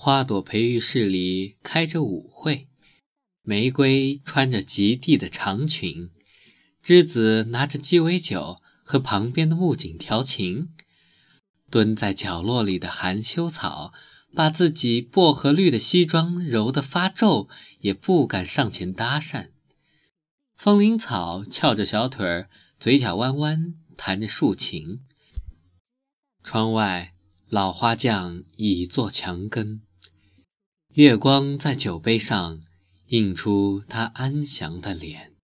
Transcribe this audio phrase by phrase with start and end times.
[0.00, 2.68] 花朵培育室里开着舞会，
[3.42, 6.08] 玫瑰穿着极地的长裙，
[6.80, 10.68] 栀子拿着鸡尾酒和旁边的木槿调情，
[11.68, 13.92] 蹲在角落里的含羞草
[14.32, 17.48] 把自己薄荷绿的西装揉得发皱，
[17.80, 19.48] 也不敢上前搭讪。
[20.54, 25.00] 风铃草翘着小腿儿，嘴角弯弯，弹着竖琴。
[26.44, 27.14] 窗外，
[27.48, 29.82] 老花匠已作墙根。
[30.98, 32.58] 月光在酒杯上
[33.10, 35.37] 映出他安详的脸。